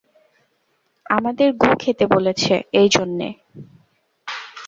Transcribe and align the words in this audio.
আমাদের 1.05 1.49
গু 1.53 1.69
খেতে 1.79 2.05
বলেছে, 2.07 2.53
এই 2.73 2.87
জন্যে? 2.89 3.27